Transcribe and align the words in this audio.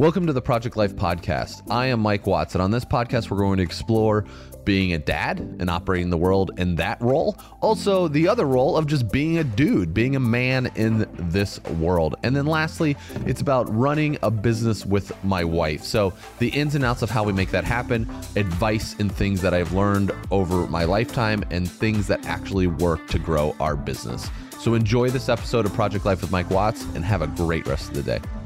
Welcome 0.00 0.26
to 0.28 0.32
the 0.32 0.40
Project 0.40 0.78
Life 0.78 0.96
Podcast. 0.96 1.60
I 1.70 1.88
am 1.88 2.00
Mike 2.00 2.26
Watts, 2.26 2.54
and 2.54 2.62
on 2.62 2.70
this 2.70 2.86
podcast, 2.86 3.30
we're 3.30 3.36
going 3.36 3.58
to 3.58 3.62
explore 3.62 4.24
being 4.64 4.94
a 4.94 4.98
dad 4.98 5.40
and 5.40 5.68
operating 5.68 6.08
the 6.08 6.16
world 6.16 6.52
in 6.56 6.76
that 6.76 6.98
role. 7.02 7.36
Also, 7.60 8.08
the 8.08 8.26
other 8.26 8.46
role 8.46 8.78
of 8.78 8.86
just 8.86 9.12
being 9.12 9.36
a 9.36 9.44
dude, 9.44 9.92
being 9.92 10.16
a 10.16 10.20
man 10.20 10.70
in 10.74 11.06
this 11.12 11.62
world. 11.64 12.14
And 12.22 12.34
then 12.34 12.46
lastly, 12.46 12.96
it's 13.26 13.42
about 13.42 13.68
running 13.76 14.16
a 14.22 14.30
business 14.30 14.86
with 14.86 15.12
my 15.22 15.44
wife. 15.44 15.84
So, 15.84 16.14
the 16.38 16.48
ins 16.48 16.74
and 16.74 16.82
outs 16.82 17.02
of 17.02 17.10
how 17.10 17.22
we 17.22 17.34
make 17.34 17.50
that 17.50 17.64
happen, 17.64 18.08
advice 18.36 18.96
and 18.98 19.12
things 19.14 19.42
that 19.42 19.52
I've 19.52 19.74
learned 19.74 20.12
over 20.30 20.66
my 20.68 20.84
lifetime, 20.84 21.44
and 21.50 21.70
things 21.70 22.06
that 22.06 22.24
actually 22.24 22.68
work 22.68 23.06
to 23.08 23.18
grow 23.18 23.54
our 23.60 23.76
business. 23.76 24.30
So, 24.60 24.72
enjoy 24.72 25.10
this 25.10 25.28
episode 25.28 25.66
of 25.66 25.74
Project 25.74 26.06
Life 26.06 26.22
with 26.22 26.30
Mike 26.30 26.48
Watts 26.48 26.84
and 26.94 27.04
have 27.04 27.20
a 27.20 27.26
great 27.26 27.66
rest 27.66 27.90
of 27.90 27.96
the 27.96 28.02
day. 28.02 28.39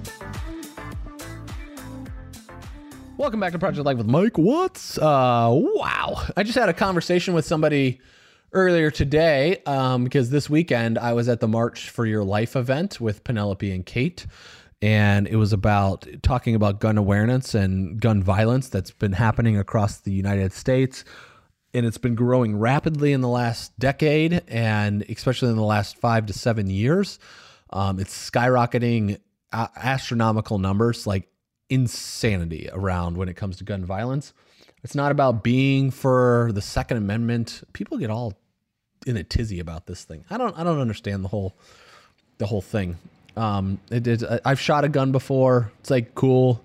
Welcome 3.17 3.39
back 3.39 3.53
to 3.53 3.61
Project 3.61 3.87
Life 3.87 3.97
with 3.97 4.09
Mike 4.09 4.37
Watts. 4.37 4.99
Uh, 4.99 5.49
wow. 5.53 6.21
I 6.37 6.43
just 6.43 6.59
had 6.59 6.69
a 6.69 6.73
conversation 6.73 7.33
with 7.33 7.45
somebody 7.45 8.01
earlier 8.53 8.91
today 8.91 9.63
um, 9.67 10.03
because 10.03 10.31
this 10.31 10.51
weekend 10.51 10.99
I 10.99 11.13
was 11.13 11.29
at 11.29 11.39
the 11.39 11.47
March 11.47 11.91
for 11.91 12.07
Your 12.07 12.25
Life 12.25 12.57
event 12.57 13.01
with 13.01 13.23
Penelope 13.23 13.71
and 13.71 13.87
Kate. 13.87 14.27
And 14.83 15.29
it 15.29 15.37
was 15.37 15.53
about 15.53 16.09
talking 16.23 16.57
about 16.57 16.81
gun 16.81 16.99
awareness 16.99 17.55
and 17.55 18.01
gun 18.01 18.21
violence 18.21 18.69
that's 18.69 18.91
been 18.91 19.13
happening 19.13 19.57
across 19.57 20.01
the 20.01 20.13
United 20.13 20.53
States. 20.53 21.05
And 21.73 21.87
it's 21.87 21.99
been 21.99 22.17
growing 22.17 22.59
rapidly 22.59 23.13
in 23.13 23.21
the 23.21 23.29
last 23.29 23.79
decade, 23.79 24.43
and 24.49 25.03
especially 25.03 25.51
in 25.51 25.57
the 25.57 25.63
last 25.63 25.99
five 25.99 26.27
to 26.27 26.33
seven 26.33 26.69
years. 26.69 27.21
Um, 27.71 28.01
it's 28.01 28.31
skyrocketing 28.31 29.21
uh, 29.53 29.69
astronomical 29.77 30.59
numbers. 30.59 31.07
Like 31.07 31.29
insanity 31.69 32.69
around 32.73 33.17
when 33.17 33.29
it 33.29 33.35
comes 33.35 33.57
to 33.59 33.65
gun 33.65 33.85
violence. 33.85 34.33
It's 34.83 34.95
not 34.95 35.11
about 35.11 35.43
being 35.43 35.91
for 35.91 36.51
the 36.53 36.61
Second 36.61 36.99
Amendment. 36.99 37.63
People 37.73 37.99
get 37.99 38.11
all 38.11 38.35
in 39.07 39.17
a 39.17 39.25
tizzy 39.25 39.61
about 39.61 39.87
this 39.87 40.05
thing. 40.05 40.25
I 40.29 40.37
don't 40.37 40.57
I 40.59 40.65
don't 40.65 40.81
understand 40.81 41.25
the 41.25 41.29
whole 41.29 41.55
the 42.39 42.47
whole 42.47 42.61
thing. 42.61 42.99
Um, 43.37 43.81
it, 43.91 44.07
it, 44.07 44.23
I've 44.45 44.61
shot 44.61 44.85
a 44.85 44.89
gun 44.89 45.11
before. 45.11 45.73
It's 45.81 45.91
like 45.91 46.15
cool, 46.15 46.63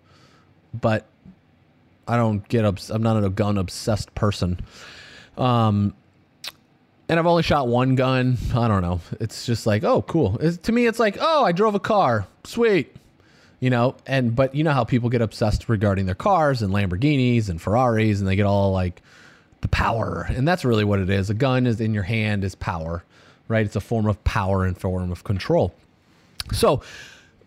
but 0.74 1.06
I 2.08 2.18
don't 2.18 2.48
get 2.48 2.66
obs- 2.66 2.90
I'm 2.90 3.02
not 3.02 3.24
a 3.24 3.30
gun 3.30 3.58
obsessed 3.58 4.14
person. 4.16 4.60
Um, 5.38 5.94
and 7.08 7.18
I've 7.18 7.26
only 7.26 7.42
shot 7.42 7.68
one 7.68 7.96
gun. 7.96 8.38
I 8.54 8.68
don't 8.68 8.82
know. 8.82 9.00
It's 9.20 9.46
just 9.46 9.66
like, 9.66 9.84
oh, 9.84 10.04
cool. 10.04 10.38
It's, 10.40 10.58
to 10.58 10.72
me, 10.72 10.86
it's 10.86 11.00
like, 11.00 11.18
oh, 11.20 11.44
I 11.44 11.54
drove 11.54 11.74
a 11.74 11.80
car. 11.80 12.28
Sweet 12.44 12.96
you 13.60 13.70
know 13.70 13.96
and 14.06 14.36
but 14.36 14.54
you 14.56 14.64
know 14.64 14.72
how 14.72 14.84
people 14.84 15.10
get 15.10 15.22
obsessed 15.22 15.70
regarding 15.70 16.06
their 16.06 16.16
cars 16.16 16.62
and 16.62 16.74
lamborghinis 16.74 17.50
and 17.50 17.62
ferraris 17.62 18.20
and 18.20 18.28
they 18.28 18.36
get 18.36 18.46
all 18.46 18.72
like 18.72 19.02
the 19.62 19.68
power 19.68 20.26
and 20.30 20.48
that's 20.48 20.64
really 20.64 20.84
what 20.84 21.00
it 21.00 21.10
is 21.10 21.30
a 21.30 21.34
gun 21.34 21.68
is 21.68 21.82
in 21.82 21.94
your 21.94 22.04
hand 22.04 22.44
is 22.44 22.56
power 22.56 23.04
right 23.48 23.66
it's 23.66 23.76
a 23.76 23.82
form 23.82 24.08
of 24.08 24.24
power 24.24 24.66
and 24.66 24.78
form 24.78 25.12
of 25.12 25.24
control 25.24 25.74
so 26.52 26.82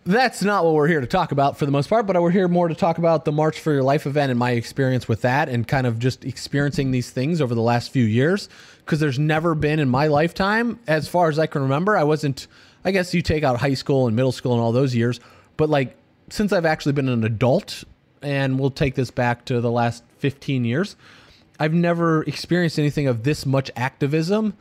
that's 0.04 0.42
not 0.42 0.64
what 0.64 0.74
we're 0.74 0.88
here 0.88 1.00
to 1.00 1.06
talk 1.06 1.30
about 1.30 1.56
for 1.56 1.64
the 1.64 1.70
most 1.70 1.88
part, 1.88 2.06
but 2.06 2.20
we're 2.20 2.30
here 2.30 2.48
more 2.48 2.66
to 2.66 2.74
talk 2.74 2.98
about 2.98 3.24
the 3.24 3.30
March 3.30 3.60
for 3.60 3.72
Your 3.72 3.84
Life 3.84 4.06
event 4.06 4.30
and 4.30 4.38
my 4.38 4.52
experience 4.52 5.06
with 5.06 5.22
that 5.22 5.48
and 5.48 5.66
kind 5.66 5.86
of 5.86 5.98
just 6.00 6.24
experiencing 6.24 6.90
these 6.90 7.10
things 7.10 7.40
over 7.40 7.54
the 7.54 7.62
last 7.62 7.92
few 7.92 8.04
years. 8.04 8.48
Because 8.78 8.98
there's 8.98 9.18
never 9.18 9.54
been 9.54 9.78
in 9.78 9.88
my 9.88 10.08
lifetime, 10.08 10.80
as 10.88 11.06
far 11.06 11.28
as 11.28 11.38
I 11.38 11.46
can 11.46 11.62
remember, 11.62 11.96
I 11.96 12.02
wasn't, 12.02 12.48
I 12.84 12.90
guess 12.90 13.14
you 13.14 13.22
take 13.22 13.44
out 13.44 13.60
high 13.60 13.74
school 13.74 14.08
and 14.08 14.16
middle 14.16 14.32
school 14.32 14.54
and 14.54 14.60
all 14.60 14.72
those 14.72 14.92
years, 14.92 15.20
but 15.56 15.70
like 15.70 15.96
since 16.32 16.50
I've 16.50 16.64
actually 16.64 16.92
been 16.92 17.10
an 17.10 17.24
adult, 17.24 17.84
and 18.22 18.58
we'll 18.58 18.70
take 18.70 18.94
this 18.94 19.10
back 19.10 19.44
to 19.44 19.60
the 19.60 19.70
last 19.70 20.02
15 20.18 20.64
years, 20.64 20.96
I've 21.60 21.74
never 21.74 22.22
experienced 22.22 22.78
anything 22.78 23.06
of 23.06 23.22
this 23.22 23.44
much 23.44 23.70
activism 23.76 24.54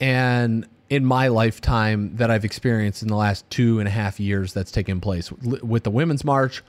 and 0.00 0.66
in 0.90 1.06
my 1.06 1.28
lifetime 1.28 2.14
that 2.16 2.30
I've 2.30 2.44
experienced 2.44 3.00
in 3.00 3.08
the 3.08 3.16
last 3.16 3.48
two 3.48 3.78
and 3.78 3.88
a 3.88 3.90
half 3.90 4.20
years 4.20 4.52
that's 4.52 4.70
taken 4.70 5.00
place 5.00 5.32
with 5.32 5.84
the 5.84 5.90
Women's 5.90 6.24
March, 6.24 6.62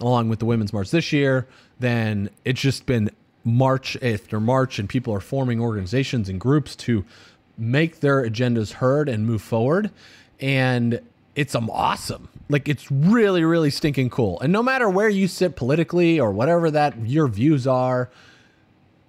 along 0.00 0.28
with 0.28 0.38
the 0.38 0.46
Women's 0.46 0.74
March 0.74 0.90
this 0.90 1.10
year. 1.10 1.48
Then 1.80 2.28
it's 2.44 2.60
just 2.60 2.84
been 2.84 3.10
March 3.42 3.96
after 4.02 4.38
March, 4.38 4.78
and 4.78 4.86
people 4.86 5.14
are 5.14 5.20
forming 5.20 5.62
organizations 5.62 6.28
and 6.28 6.38
groups 6.38 6.76
to 6.76 7.06
make 7.56 8.00
their 8.00 8.22
agendas 8.22 8.72
heard 8.72 9.08
and 9.08 9.26
move 9.26 9.40
forward. 9.40 9.90
And 10.40 11.00
it's 11.38 11.54
awesome. 11.54 12.28
Like 12.48 12.68
it's 12.68 12.90
really, 12.90 13.44
really 13.44 13.70
stinking 13.70 14.10
cool. 14.10 14.40
And 14.40 14.52
no 14.52 14.60
matter 14.60 14.90
where 14.90 15.08
you 15.08 15.28
sit 15.28 15.54
politically 15.54 16.18
or 16.18 16.32
whatever 16.32 16.68
that 16.72 17.06
your 17.06 17.28
views 17.28 17.64
are, 17.64 18.10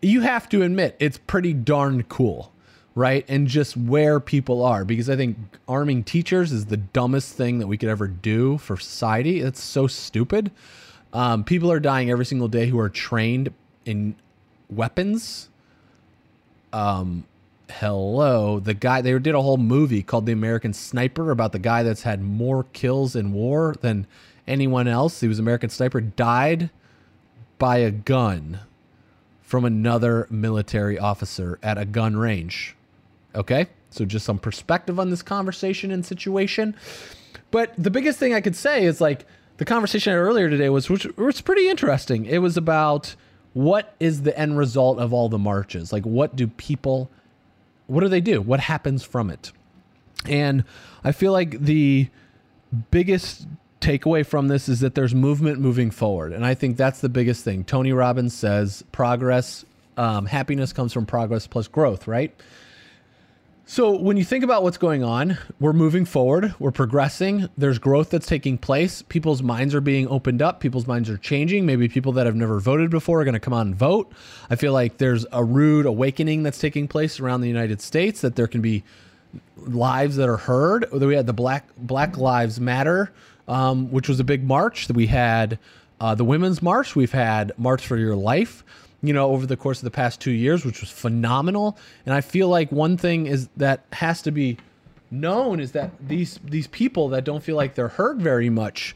you 0.04 0.22
have 0.22 0.48
to 0.50 0.62
admit 0.62 0.96
it's 1.00 1.18
pretty 1.18 1.54
darn 1.54 2.04
cool, 2.04 2.54
right? 2.94 3.26
And 3.28 3.48
just 3.48 3.76
where 3.76 4.20
people 4.20 4.64
are, 4.64 4.86
because 4.86 5.10
I 5.10 5.16
think 5.16 5.38
arming 5.68 6.04
teachers 6.04 6.52
is 6.52 6.68
the 6.68 6.78
dumbest 6.78 7.34
thing 7.34 7.58
that 7.58 7.66
we 7.66 7.80
could 7.80 7.90
ever 7.90 8.08
do 8.08 8.60
for 8.60 8.78
society. 8.78 9.40
It's 9.40 9.60
so 9.60 9.88
stupid. 9.88 10.52
Um, 11.12 11.44
people 11.44 11.72
are 11.72 11.80
dying 11.80 12.12
every 12.12 12.28
single 12.28 12.48
day 12.48 12.68
who 12.68 12.78
are 12.78 12.90
trained 12.90 13.52
in 13.86 14.16
weapons. 14.70 15.50
Um, 16.74 17.26
hello. 17.72 18.60
The 18.60 18.74
guy 18.74 19.02
they 19.02 19.18
did 19.20 19.36
a 19.36 19.42
whole 19.42 19.58
movie 19.58 20.04
called 20.04 20.26
the 20.26 20.32
american 20.32 20.74
sniper 20.74 21.32
about 21.32 21.52
the 21.52 21.60
guy 21.60 21.84
that's 21.84 22.04
had 22.04 22.22
more 22.22 22.64
kills 22.74 23.16
in 23.16 23.32
war 23.32 23.76
than 23.82 24.08
anyone 24.48 24.88
else. 24.88 25.22
He 25.22 25.28
was 25.28 25.40
american 25.40 25.70
sniper 25.70 26.02
died 26.02 26.70
by 27.58 27.78
a 27.78 27.92
gun 27.92 28.62
from 29.42 29.66
another 29.66 30.28
military 30.30 30.98
officer 31.00 31.60
at 31.64 31.78
a 31.78 31.86
gun 31.86 32.16
range. 32.18 32.76
Okay? 33.36 33.68
So 33.90 34.06
just 34.06 34.26
some 34.26 34.40
perspective 34.40 35.00
on 35.00 35.10
this 35.10 35.22
conversation 35.22 35.92
and 35.92 36.06
situation. 36.06 36.76
But 37.52 37.74
the 37.78 37.90
biggest 37.90 38.20
thing 38.20 38.34
i 38.34 38.42
could 38.42 38.56
say 38.56 38.86
is 38.86 39.02
like 39.02 39.26
the 39.58 39.66
conversation 39.66 40.14
earlier 40.14 40.50
today 40.50 40.70
was 40.70 40.90
which 40.90 41.06
was 41.18 41.42
pretty 41.42 41.70
interesting. 41.70 42.26
It 42.26 42.40
was 42.40 42.58
about 42.58 43.16
what 43.54 43.96
is 44.00 44.22
the 44.22 44.38
end 44.38 44.58
result 44.58 45.00
of 45.00 45.14
all 45.14 45.30
the 45.30 45.38
marches? 45.38 45.92
Like 45.92 46.06
what 46.06 46.36
do 46.36 46.48
people 46.48 47.10
what 47.90 48.02
do 48.02 48.08
they 48.08 48.22
do? 48.22 48.42
What 48.42 48.60
happens 48.60 49.04
from 49.04 49.30
it? 49.30 49.52
And 50.26 50.64
I 51.04 51.12
feel 51.12 51.32
like 51.32 51.60
the 51.60 52.10
biggest 52.92 53.48
takeaway 53.82 54.26
from 54.26 54.48
this 54.48 54.70
is 54.70 54.82
that 54.82 54.96
there's 54.96 55.16
movement 55.16 55.60
moving 55.60 55.90
forward. 55.92 56.34
And 56.34 56.46
I 56.46 56.54
think 56.54 56.78
that's 56.78 57.02
the 57.02 57.10
biggest 57.10 57.44
thing. 57.44 57.64
Tony 57.64 57.94
Robbins 57.94 58.34
says 58.34 58.84
progress, 58.92 59.66
um, 59.98 60.26
happiness 60.26 60.74
comes 60.74 60.94
from 60.94 61.06
progress 61.06 61.48
plus 61.48 61.68
growth, 61.68 62.08
right? 62.08 62.36
So 63.70 63.96
when 63.96 64.18
you 64.18 64.24
think 64.24 64.44
about 64.44 64.64
what's 64.64 64.80
going 64.80 65.04
on, 65.04 65.38
we're 65.60 65.74
moving 65.74 66.04
forward, 66.04 66.56
we're 66.58 66.72
progressing, 66.72 67.50
there's 67.56 67.78
growth 67.78 68.10
that's 68.10 68.26
taking 68.26 68.58
place, 68.58 69.04
people's 69.04 69.44
minds 69.44 69.76
are 69.76 69.80
being 69.80 70.08
opened 70.08 70.42
up, 70.42 70.60
people's 70.60 70.88
minds 70.88 71.08
are 71.08 71.20
changing. 71.20 71.68
Maybe 71.68 71.88
people 71.88 72.12
that 72.14 72.26
have 72.26 72.36
never 72.36 72.60
voted 72.60 72.90
before 72.90 73.22
are 73.22 73.24
going 73.24 73.36
to 73.36 73.40
come 73.40 73.54
out 73.54 73.68
and 73.68 73.76
vote. 73.76 74.12
I 74.50 74.56
feel 74.56 74.74
like 74.74 74.98
there's 74.98 75.24
a 75.32 75.44
rude 75.44 75.86
awakening 75.86 76.42
that's 76.42 76.58
taking 76.58 76.88
place 76.88 77.20
around 77.20 77.42
the 77.42 77.48
United 77.48 77.80
States 77.80 78.22
that 78.22 78.36
there 78.36 78.48
can 78.48 78.62
be 78.62 78.84
lives 79.56 80.16
that 80.16 80.28
are 80.28 80.38
heard. 80.38 80.92
We 80.92 81.14
had 81.14 81.28
the 81.28 81.34
Black 81.34 81.70
Black 81.78 82.18
Lives 82.18 82.60
Matter, 82.60 83.12
um, 83.48 83.92
which 83.92 84.10
was 84.10 84.20
a 84.20 84.24
big 84.24 84.44
march. 84.44 84.88
That 84.88 84.96
We 84.96 85.06
had 85.06 85.60
uh, 86.02 86.16
the 86.16 86.26
Women's 86.26 86.64
March. 86.64 86.96
We've 86.96 87.12
had 87.12 87.52
March 87.56 87.86
for 87.86 87.98
Your 87.98 88.16
Life 88.16 88.64
you 89.02 89.14
know, 89.14 89.32
over 89.32 89.46
the 89.46 89.58
course 89.58 89.80
of 89.80 89.86
the 89.86 89.92
past 89.92 90.20
two 90.20 90.32
years, 90.32 90.66
which 90.66 90.82
was 90.82 90.90
phenomenal. 90.90 91.78
And 92.06 92.14
I 92.14 92.22
feel 92.22 92.50
like 92.50 92.72
one 92.72 92.98
thing 92.98 93.28
is 93.28 93.50
that 93.58 93.86
has 93.94 94.22
to 94.24 94.32
be 94.32 94.58
known 95.12 95.60
is 95.60 95.72
that 95.72 95.92
these 96.06 96.40
these 96.44 96.68
people 96.68 97.10
that 97.10 97.24
don't 97.24 97.44
feel 97.44 97.56
like 97.56 97.76
they're 97.76 97.88
heard 97.88 98.22
very 98.22 98.50
much 98.50 98.96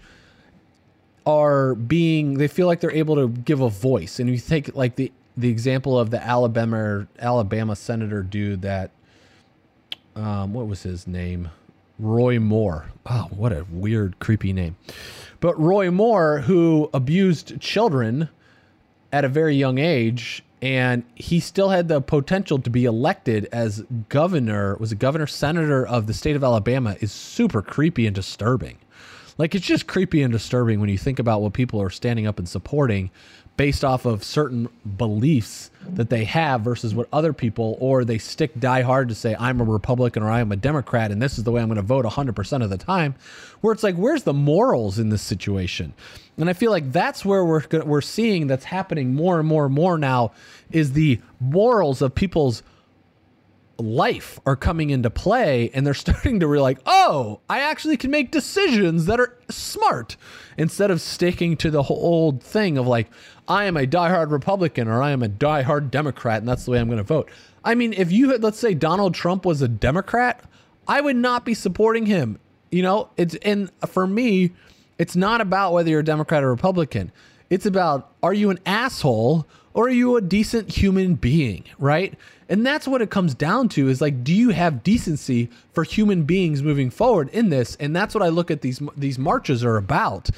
are 1.25 1.74
being 1.75 2.36
they 2.36 2.48
feel 2.48 2.68
like 2.68 2.80
they're 2.81 2.92
able 2.92 3.16
to 3.16 3.30
give 3.30 3.62
a 3.62 3.69
voice. 3.69 4.19
And 4.19 4.30
you 4.30 4.38
take 4.38 4.75
like 4.75 4.95
the 4.95 5.12
the 5.38 5.50
example 5.50 5.98
of 5.98 6.10
the 6.12 6.24
Alabama 6.24 7.07
Alabama 7.19 7.75
senator 7.75 8.22
dude 8.22 8.62
that 8.62 8.92
um, 10.16 10.54
what 10.54 10.68
was 10.68 10.83
his 10.83 11.07
name? 11.07 11.50
Roy 12.00 12.39
Moore. 12.39 12.88
Oh, 13.06 13.28
what 13.30 13.51
a 13.51 13.66
weird, 13.72 14.19
creepy 14.19 14.54
name. 14.54 14.75
But 15.39 15.60
Roy 15.60 15.92
Moore, 15.92 16.39
who 16.42 16.89
abused 16.94 17.60
children 17.60 18.30
at 19.13 19.24
a 19.24 19.30
very 19.30 19.56
young 19.56 19.77
age 19.77 20.44
and 20.63 21.04
he 21.13 21.39
still 21.39 21.69
had 21.69 21.88
the 21.88 22.01
potential 22.01 22.57
to 22.57 22.69
be 22.69 22.86
elected 22.86 23.48
as 23.51 23.81
governor 24.10 24.75
was 24.80 24.92
a 24.92 24.95
governor 24.95 25.27
senator 25.27 25.86
of 25.86 26.07
the 26.07 26.13
state 26.13 26.36
of 26.36 26.44
alabama 26.44 26.95
is 27.00 27.12
super 27.12 27.62
creepy 27.62 28.07
and 28.07 28.15
disturbing. 28.15 28.77
Like 29.38 29.56
it's 29.56 29.65
just 29.65 29.88
creepy 29.88 30.24
and 30.24 30.31
disturbing 30.31 30.80
when 30.80 30.89
you 30.89 30.98
think 30.98 31.19
about 31.19 31.42
what 31.42 31.54
people 31.54 31.81
are 31.81 31.89
standing 31.89 32.25
up 32.25 32.39
and 32.39 32.50
supporting 32.50 33.12
based 33.56 33.84
off 33.84 34.06
of 34.06 34.24
certain 34.24 34.68
beliefs 34.98 35.70
that 35.88 36.10
they 36.10 36.24
have 36.24 36.62
versus 36.62 36.96
what 36.96 37.08
other 37.14 37.34
people, 37.34 37.78
or 37.80 38.04
they 38.04 38.18
stick 38.18 38.60
die 38.60 38.82
hard 38.82 39.10
to 39.10 39.16
say, 39.16 39.36
I'm 39.40 39.62
a 39.62 39.64
Republican 39.64 40.24
or 40.24 40.32
I'm 40.32 40.52
a 40.52 40.56
Democrat 40.56 41.12
and 41.12 41.22
this 41.22 41.38
is 41.38 41.44
the 41.44 41.52
way 41.52 41.62
I'm 41.62 41.68
going 41.68 41.76
to 41.76 41.82
vote 41.84 42.06
100% 42.06 42.64
of 42.64 42.70
the 42.70 42.78
time, 42.78 43.16
where 43.62 43.74
it's 43.74 43.84
like, 43.84 43.96
where's 43.96 44.24
the 44.24 44.34
morals 44.34 44.98
in 44.98 45.10
this 45.10 45.22
situation? 45.22 45.94
And 46.38 46.50
I 46.50 46.54
feel 46.54 46.72
like 46.72 46.92
that's 46.92 47.24
where 47.24 47.46
we're, 47.46 47.64
we're 47.86 48.02
seeing 48.02 48.48
that's 48.48 48.66
happening 48.66 49.14
more 49.14 49.40
and 49.40 49.48
more 49.48 49.66
and 49.66 49.76
more 49.76 49.98
now 49.98 50.32
is 50.72 50.94
the 50.94 51.22
morals 51.40 52.02
of 52.02 52.16
people's 52.16 52.64
life 53.83 54.39
are 54.45 54.56
coming 54.56 54.89
into 54.89 55.09
play 55.09 55.69
and 55.74 55.85
they're 55.85 55.94
starting 55.94 56.39
to 56.39 56.47
realize, 56.47 56.77
oh, 56.85 57.39
I 57.50 57.59
actually 57.59 57.97
can 57.97 58.12
make 58.12 58.31
decisions 58.31 59.06
that 59.06 59.19
are 59.19 59.38
smart 59.50 60.18
instead 60.57 60.91
of 60.91 61.01
sticking 61.01 61.57
to 61.57 61.69
the 61.69 61.83
whole 61.83 61.97
old 61.97 62.44
thing 62.44 62.77
of 62.77 62.88
like, 62.88 63.09
I 63.47 63.65
am 63.65 63.77
a 63.77 63.85
diehard 63.85 64.31
Republican 64.31 64.88
or 64.88 65.01
I 65.01 65.12
am 65.12 65.21
a 65.21 65.30
diehard 65.30 65.91
Democrat 65.91 66.39
and 66.39 66.47
that's 66.47 66.65
the 66.65 66.71
way 66.71 66.80
I'm 66.80 66.88
going 66.88 66.97
to 66.97 67.03
vote. 67.03 67.30
I 67.65 67.75
mean, 67.75 67.94
if 67.94 68.12
you 68.12 68.31
had, 68.31 68.44
let's 68.44 68.59
say 68.59 68.74
Donald 68.74 69.13
Trump 69.13 69.45
was 69.45 69.62
a 69.62 69.68
Democrat, 69.68 70.44
I 70.88 71.01
would 71.01 71.15
not 71.15 71.45
be 71.45 71.53
supporting 71.53 72.06
him. 72.06 72.39
You 72.71 72.81
know, 72.81 73.09
it's, 73.18 73.35
and 73.35 73.71
for 73.88 74.07
me, 74.07 74.51
it's 74.97 75.15
not 75.15 75.41
about 75.41 75.74
whether 75.74 75.89
you're 75.89 76.01
a 76.01 76.06
Democrat 76.06 76.44
or 76.44 76.50
Republican. 76.50 77.12
It's 77.54 77.68
about 77.68 78.10
are 78.24 78.34
you 78.34 78.50
an 78.50 78.58
asshole 78.66 79.46
or 79.76 79.86
are 79.86 79.92
you 79.92 80.18
a 80.18 80.22
decent 80.22 80.72
human 80.72 81.14
being, 81.14 81.64
right? 81.78 82.18
And 82.50 82.66
that's 82.66 82.88
what 82.88 83.04
it 83.04 83.12
comes 83.12 83.36
down 83.36 83.70
to 83.70 83.90
is 83.90 84.02
like 84.02 84.24
do 84.24 84.34
you 84.34 84.50
have 84.50 84.82
decency 84.82 85.52
for 85.72 85.84
human 85.84 86.24
beings 86.24 86.64
moving 86.64 86.90
forward 86.90 87.30
in 87.30 87.50
this? 87.50 87.76
And 87.76 87.96
that's 87.96 88.16
what 88.16 88.24
I 88.24 88.30
look 88.30 88.50
at 88.50 88.62
these 88.62 88.82
these 88.98 89.20
marches 89.20 89.64
are 89.64 89.78
about. 89.78 90.32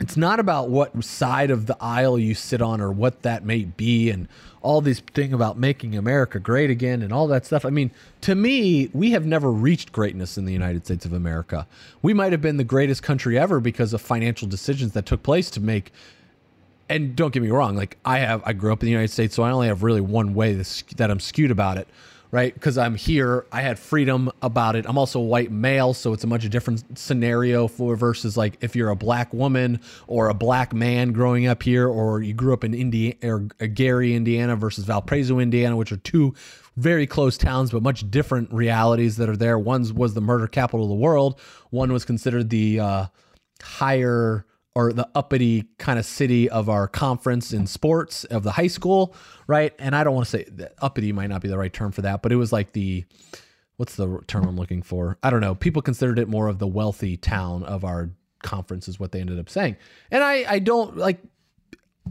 It's 0.00 0.16
not 0.16 0.40
about 0.40 0.70
what 0.70 1.04
side 1.04 1.50
of 1.50 1.66
the 1.66 1.76
aisle 1.82 2.18
you 2.18 2.34
sit 2.34 2.62
on 2.62 2.80
or 2.80 2.90
what 2.90 3.20
that 3.22 3.44
may 3.44 3.64
be 3.64 4.08
and 4.08 4.26
all 4.62 4.80
these 4.80 5.00
thing 5.00 5.32
about 5.32 5.58
making 5.58 5.96
America 5.96 6.38
great 6.38 6.70
again 6.70 7.02
and 7.02 7.12
all 7.12 7.26
that 7.26 7.44
stuff. 7.44 7.66
I 7.66 7.70
mean, 7.70 7.90
to 8.22 8.34
me, 8.34 8.88
we 8.94 9.10
have 9.10 9.26
never 9.26 9.50
reached 9.50 9.92
greatness 9.92 10.38
in 10.38 10.44
the 10.44 10.52
United 10.52 10.84
States 10.84 11.04
of 11.04 11.12
America. 11.12 11.66
We 12.00 12.14
might 12.14 12.32
have 12.32 12.40
been 12.40 12.56
the 12.56 12.64
greatest 12.64 13.02
country 13.02 13.38
ever 13.38 13.60
because 13.60 13.92
of 13.92 14.00
financial 14.00 14.48
decisions 14.48 14.92
that 14.92 15.04
took 15.04 15.22
place 15.22 15.50
to 15.50 15.60
make 15.60 15.92
and 16.92 17.16
don't 17.16 17.32
get 17.32 17.42
me 17.42 17.50
wrong, 17.50 17.74
like 17.74 17.96
I 18.04 18.18
have, 18.18 18.42
I 18.44 18.52
grew 18.52 18.72
up 18.72 18.82
in 18.82 18.86
the 18.86 18.92
United 18.92 19.12
States, 19.12 19.34
so 19.34 19.42
I 19.42 19.50
only 19.50 19.68
have 19.68 19.82
really 19.82 20.00
one 20.00 20.34
way 20.34 20.54
that 20.54 21.10
I'm 21.10 21.20
skewed 21.20 21.50
about 21.50 21.78
it, 21.78 21.88
right? 22.30 22.52
Because 22.52 22.76
I'm 22.78 22.94
here, 22.94 23.46
I 23.50 23.62
had 23.62 23.78
freedom 23.78 24.30
about 24.42 24.76
it. 24.76 24.84
I'm 24.88 24.98
also 24.98 25.20
white 25.20 25.50
male, 25.50 25.94
so 25.94 26.12
it's 26.12 26.24
a 26.24 26.26
much 26.26 26.48
different 26.50 26.98
scenario 26.98 27.66
for 27.66 27.96
versus 27.96 28.36
like 28.36 28.58
if 28.60 28.76
you're 28.76 28.90
a 28.90 28.96
black 28.96 29.32
woman 29.32 29.80
or 30.06 30.28
a 30.28 30.34
black 30.34 30.72
man 30.72 31.12
growing 31.12 31.46
up 31.46 31.62
here, 31.62 31.88
or 31.88 32.22
you 32.22 32.34
grew 32.34 32.52
up 32.52 32.64
in 32.64 32.74
Indiana 32.74 33.16
or 33.22 33.40
Gary, 33.68 34.14
Indiana 34.14 34.54
versus 34.56 34.84
Valparaiso, 34.84 35.38
Indiana, 35.38 35.76
which 35.76 35.92
are 35.92 35.98
two 35.98 36.34
very 36.76 37.06
close 37.06 37.36
towns, 37.36 37.70
but 37.70 37.82
much 37.82 38.10
different 38.10 38.52
realities 38.52 39.16
that 39.16 39.28
are 39.28 39.36
there. 39.36 39.58
One 39.58 39.94
was 39.94 40.14
the 40.14 40.22
murder 40.22 40.46
capital 40.46 40.84
of 40.84 40.88
the 40.88 40.94
world. 40.94 41.38
One 41.70 41.92
was 41.92 42.04
considered 42.04 42.48
the 42.50 42.80
uh, 42.80 43.06
higher 43.62 44.46
or 44.74 44.92
the 44.92 45.08
uppity 45.14 45.64
kind 45.78 45.98
of 45.98 46.06
city 46.06 46.48
of 46.48 46.68
our 46.68 46.88
conference 46.88 47.52
in 47.52 47.66
sports 47.66 48.24
of 48.24 48.42
the 48.42 48.52
high 48.52 48.66
school, 48.66 49.14
right? 49.46 49.74
And 49.78 49.94
I 49.94 50.02
don't 50.02 50.14
want 50.14 50.26
to 50.26 50.30
say 50.30 50.44
that 50.52 50.74
uppity 50.80 51.12
might 51.12 51.28
not 51.28 51.42
be 51.42 51.48
the 51.48 51.58
right 51.58 51.72
term 51.72 51.92
for 51.92 52.02
that, 52.02 52.22
but 52.22 52.32
it 52.32 52.36
was 52.36 52.52
like 52.52 52.72
the 52.72 53.04
what's 53.76 53.96
the 53.96 54.20
term 54.26 54.46
I'm 54.46 54.56
looking 54.56 54.82
for? 54.82 55.18
I 55.22 55.30
don't 55.30 55.40
know. 55.40 55.54
People 55.54 55.82
considered 55.82 56.18
it 56.18 56.28
more 56.28 56.48
of 56.48 56.58
the 56.58 56.66
wealthy 56.66 57.16
town 57.16 57.64
of 57.64 57.84
our 57.84 58.10
conference 58.42 58.88
is 58.88 58.98
what 58.98 59.12
they 59.12 59.20
ended 59.20 59.38
up 59.38 59.48
saying. 59.48 59.76
And 60.10 60.22
I 60.24 60.44
I 60.48 60.58
don't 60.58 60.96
like 60.96 61.20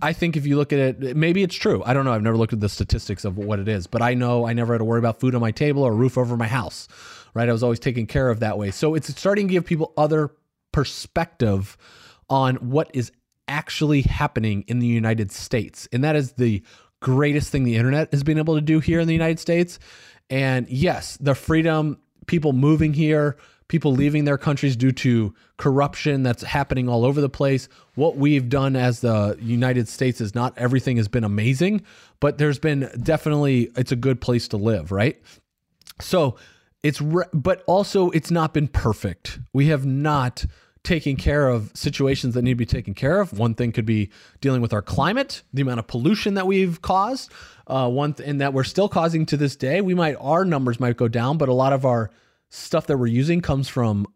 I 0.02 0.13
think 0.13 0.38
if 0.38 0.46
you 0.46 0.56
look 0.56 0.72
at 0.72 0.80
it, 0.80 1.18
maybe 1.18 1.44
it's 1.44 1.56
true. 1.56 1.84
I 1.86 1.94
don't 1.94 2.06
know. 2.06 2.13
I've 2.13 2.22
never 2.22 2.38
looked 2.38 2.54
at 2.54 2.62
the 2.62 2.69
statistics 2.69 3.25
of 3.25 3.38
what 3.38 3.60
it 3.60 3.68
is, 3.68 3.88
but 3.88 4.02
I 4.02 4.13
know 4.13 4.46
I 4.46 4.54
never 4.54 4.74
had 4.74 4.80
to 4.80 4.86
worry 4.86 5.00
about 5.00 5.19
food 5.19 5.36
on 5.36 5.42
my 5.42 5.52
table 5.52 5.84
or 5.84 5.94
roof 5.94 6.18
over 6.18 6.38
my 6.38 6.48
house, 6.48 6.88
right? 7.34 7.50
I 7.50 7.52
was 7.52 7.63
always 7.63 7.80
taken 7.80 8.08
care 8.08 8.30
of 8.30 8.40
that 8.40 8.58
way. 8.58 8.72
So 8.72 8.96
it's 8.96 9.13
starting 9.18 9.48
to 9.48 9.52
give 9.52 9.66
people 9.66 9.94
other 9.98 10.31
perspective 10.72 11.78
on 12.31 12.56
what 12.56 12.89
is 12.94 13.12
actually 13.48 14.01
happening 14.01 14.63
in 14.68 14.80
the 14.80 14.88
United 14.88 15.31
States. 15.31 15.88
And 15.92 16.04
that 16.04 16.16
is 16.16 16.31
the 16.33 16.63
greatest 17.01 17.51
thing 17.51 17.66
the 17.66 17.75
internet 17.75 18.12
has 18.12 18.24
been 18.24 18.38
able 18.38 18.56
to 18.56 18.62
do 18.62 18.80
here 18.80 19.01
in 19.01 19.07
the 19.07 19.13
United 19.13 19.39
States. 19.39 19.78
And 20.30 20.68
yes, 20.69 21.18
the 21.18 21.36
freedom, 21.36 22.00
people 22.28 22.54
moving 22.54 22.94
here, 22.94 23.36
people 23.68 23.92
leaving 23.92 24.24
their 24.24 24.38
countries 24.38 24.78
due 24.78 24.94
to 24.94 25.33
corruption 25.57 26.24
that's 26.24 26.44
happening 26.44 26.88
all 26.88 27.04
over 27.04 27.19
the 27.19 27.30
place. 27.30 27.68
What 27.95 28.16
we've 28.16 28.48
done 28.48 28.77
as 28.77 29.01
the 29.01 29.38
United 29.42 29.89
States 29.89 30.22
is 30.22 30.34
not 30.34 30.57
everything 30.57 30.95
has 30.98 31.10
been 31.10 31.25
amazing, 31.25 31.81
but 32.22 32.38
there's 32.38 32.60
been 32.60 32.89
definitely, 33.04 33.72
it's 33.75 33.92
a 33.92 33.98
good 33.98 34.22
place 34.22 34.48
to 34.50 34.57
live, 34.57 34.92
right? 34.92 35.22
So 36.00 36.38
it's, 36.81 37.01
re- 37.01 37.25
but 37.34 37.63
also 37.68 38.10
it's 38.12 38.31
not 38.31 38.54
been 38.54 38.69
perfect. 38.69 39.39
We 39.54 39.68
have 39.68 39.86
not 39.86 40.45
taking 40.83 41.16
care 41.16 41.48
of 41.48 41.72
situations 41.75 42.33
that 42.33 42.42
need 42.42 42.51
to 42.51 42.56
be 42.56 42.66
taken 42.66 42.94
care 42.94 43.22
of. 43.22 43.38
One 43.38 43.54
thing 43.54 43.72
could 43.72 43.86
be 43.86 44.10
dealing 44.39 44.62
with 44.62 44.74
our 44.74 44.81
climate, 44.81 45.44
the 45.54 45.62
amount 45.62 45.80
of 45.80 45.88
pollution 45.88 46.33
that 46.36 46.48
we've 46.48 46.81
caused. 46.81 47.31
Uh, 47.68 47.88
one 47.88 48.13
th- 48.13 48.28
and 48.28 48.42
that 48.42 48.54
we're 48.54 48.66
still 48.66 48.89
causing 48.89 49.25
to 49.28 49.38
this 49.38 49.56
day. 49.56 49.80
We 49.80 49.94
might 49.94 50.16
our 50.19 50.44
numbers 50.44 50.80
might 50.80 50.98
go 50.98 51.07
down, 51.07 51.38
but 51.38 51.48
a 51.48 51.54
lot 51.54 51.72
of 51.72 51.86
our 51.86 52.10
stuff 52.50 52.88
that 52.88 52.98
we're 52.98 53.07
using 53.07 53.39
comes 53.39 53.69
from 53.69 54.07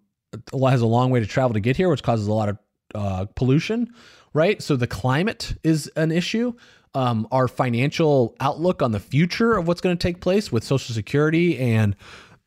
has 0.51 0.81
a 0.81 0.85
long 0.85 1.09
way 1.11 1.21
to 1.21 1.25
travel 1.25 1.53
to 1.53 1.61
get 1.61 1.77
here, 1.77 1.87
which 1.87 2.03
causes 2.03 2.27
a 2.27 2.33
lot 2.33 2.49
of 2.49 2.57
uh, 2.93 3.25
pollution. 3.35 3.93
Right, 4.33 4.61
so 4.61 4.75
the 4.75 4.87
climate 4.87 5.53
is 5.63 5.89
an 5.95 6.11
issue. 6.11 6.53
Um, 6.93 7.25
our 7.31 7.47
financial 7.47 8.35
outlook 8.41 8.81
on 8.81 8.91
the 8.91 8.99
future 8.99 9.55
of 9.55 9.67
what's 9.67 9.79
going 9.79 9.95
to 9.95 10.01
take 10.01 10.19
place 10.19 10.51
with 10.51 10.65
Social 10.65 10.93
Security 10.93 11.57
and 11.57 11.95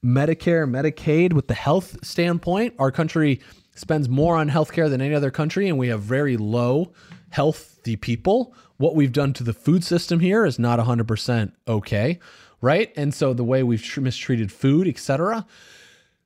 Medicare, 0.05 0.69
Medicaid, 0.69 1.33
with 1.33 1.49
the 1.49 1.55
health 1.55 2.05
standpoint, 2.05 2.75
our 2.79 2.93
country 2.93 3.41
spends 3.79 4.09
more 4.09 4.37
on 4.37 4.51
healthcare 4.51 4.91
than 4.91 5.01
any 5.01 5.15
other 5.15 5.31
country, 5.31 5.69
and 5.69 5.79
we 5.79 5.89
have 5.89 6.03
very 6.03 6.37
low 6.37 6.93
healthy 7.31 7.97
people. 7.97 8.55
What 8.77 8.95
we've 8.95 9.13
done 9.13 9.33
to 9.35 9.45
the 9.45 9.53
food 9.53 9.85
system 9.85 10.21
here 10.21 10.45
is 10.45 10.59
not 10.59 10.79
100% 10.79 11.53
okay, 11.67 12.19
right? 12.61 12.93
And 12.97 13.13
so 13.13 13.33
the 13.33 13.45
way 13.45 13.63
we've 13.63 13.83
tr- 13.83 14.01
mistreated 14.01 14.53
food, 14.53 14.87
etc. 14.87 15.47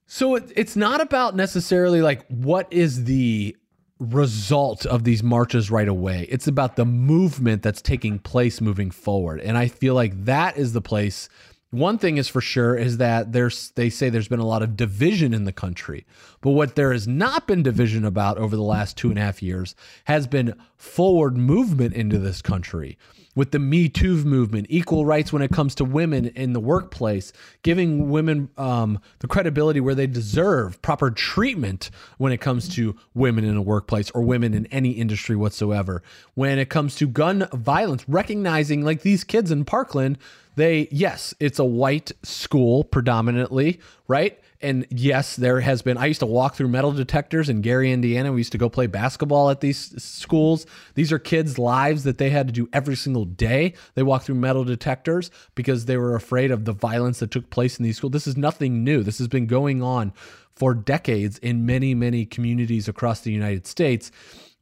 So 0.07 0.37
it, 0.37 0.53
it's 0.55 0.77
not 0.77 1.01
about 1.01 1.35
necessarily 1.35 2.03
like 2.03 2.27
what 2.29 2.71
is 2.71 3.05
the 3.05 3.57
result 3.99 4.85
of 4.85 5.05
these 5.05 5.23
marches 5.23 5.71
right 5.71 5.89
away. 5.89 6.27
It's 6.29 6.49
about 6.49 6.77
the 6.77 6.85
movement 6.85 7.63
that's 7.63 7.81
taking 7.81 8.19
place 8.19 8.61
moving 8.61 8.91
forward. 8.91 9.41
And 9.41 9.57
I 9.57 9.69
feel 9.69 9.95
like 9.95 10.25
that 10.25 10.57
is 10.57 10.73
the 10.73 10.81
place 10.81 11.29
one 11.73 11.97
thing 11.97 12.19
is 12.19 12.29
for 12.29 12.43
sure 12.43 12.77
is 12.77 12.99
that 12.99 13.33
there's 13.33 13.71
they 13.77 13.89
say 13.89 14.11
there's 14.11 14.29
been 14.29 14.39
a 14.39 14.47
lot 14.47 14.63
of 14.63 14.77
division 14.77 15.33
in 15.33 15.45
the 15.45 15.53
country. 15.53 16.05
But 16.43 16.51
what 16.51 16.77
there 16.77 16.93
has 16.93 17.09
not 17.09 17.47
been 17.47 17.63
division 17.63 18.05
about 18.05 18.37
over 18.37 18.55
the 18.55 18.63
last 18.63 18.99
two 18.99 19.09
and 19.09 19.19
a 19.19 19.23
half 19.23 19.43
years 19.43 19.75
has 20.05 20.27
been 20.27 20.55
forward 20.77 21.37
movement 21.37 21.95
into 21.95 22.19
this 22.19 22.43
country 22.43 22.99
with 23.35 23.51
the 23.51 23.59
Me 23.59 23.89
Too 23.89 24.17
movement, 24.25 24.67
equal 24.69 25.07
rights 25.07 25.33
when 25.33 25.43
it 25.43 25.51
comes 25.51 25.75
to 25.77 25.85
women 25.85 26.27
in 26.27 26.53
the 26.53 26.61
workplace, 26.61 27.33
giving 27.63 28.11
women 28.11 28.51
um, 28.59 29.01
the 29.21 29.29
credibility 29.29 29.81
where 29.81 29.95
they 29.95 30.07
deserve, 30.07 30.81
proper 30.83 31.11
treatment 31.11 31.91
when 32.19 32.33
it 32.33 32.41
comes 32.41 32.69
to 32.71 32.97
women 33.15 33.45
in 33.45 33.57
a 33.57 33.63
workplace 33.63 34.11
or 34.11 34.23
women 34.23 34.55
in 34.55 34.67
any 34.67 34.91
industry 34.91 35.37
whatsoever. 35.37 36.03
When 36.35 36.59
it 36.59 36.69
comes 36.69 36.95
to 36.97 37.07
gun 37.07 37.49
violence, 37.53 38.05
recognizing 38.09 38.85
like 38.85 39.03
these 39.03 39.25
kids 39.25 39.51
in 39.51 39.65
Parkland 39.65 40.19
they, 40.57 40.89
yes, 40.91 41.35
it's 41.41 41.59
a 41.59 41.65
white 41.65 42.13
school 42.23 42.85
predominantly, 42.85 43.81
right? 44.07 44.39
And 44.63 44.87
yes, 44.91 45.35
there 45.35 45.61
has 45.61 45.83
been. 45.83 45.99
I 45.99 46.07
used 46.07 46.21
to 46.21 46.27
walk 46.27 46.55
through 46.55 46.69
metal 46.69 46.93
detectors 46.93 47.49
in 47.49 47.63
Gary, 47.63 47.93
Indiana. 47.93 48.33
We 48.33 48.41
used 48.41 48.53
to 48.53 48.59
go 48.59 48.69
play 48.69 48.87
basketball 48.87 49.51
at 49.51 49.61
these 49.61 50.01
schools. 50.03 50.67
These 50.95 51.13
are 51.13 51.19
kids' 51.19 51.59
lives 51.59 52.05
that 52.05 52.19
they 52.19 52.31
had 52.31 52.47
to 52.47 52.53
do 52.53 52.69
every 52.73 52.95
single 52.95 53.25
day. 53.25 53.75
They 53.95 54.05
walked 54.05 54.27
through 54.27 54.37
metal 54.37 54.65
detectors 54.65 55.31
because 55.57 55.87
they 55.87 55.97
were 55.97 56.15
afraid 56.15 56.53
of 56.53 56.65
the 56.65 56.73
violence 56.73 57.19
that 57.19 57.33
took 57.33 57.51
place 57.51 57.79
in 57.79 57.83
these 57.83 57.97
schools. 57.97 58.13
This 58.13 58.29
is 58.29 58.37
nothing 58.37 58.85
new. 58.85 59.03
This 59.03 59.19
has 59.19 59.29
been 59.29 59.47
going 59.47 59.83
on 59.83 60.13
for 60.55 60.75
decades 60.75 61.39
in 61.39 61.67
many, 61.67 61.95
many 61.95 62.25
communities 62.25 62.87
across 62.87 63.21
the 63.21 63.33
United 63.33 63.67
States. 63.67 64.13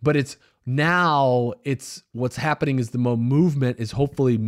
But 0.02 0.16
it's 0.16 0.38
now, 0.64 1.52
it's 1.64 2.02
what's 2.12 2.36
happening 2.36 2.78
is 2.78 2.90
the 2.90 2.98
movement 2.98 3.78
is 3.78 3.92
hopefully 3.92 4.38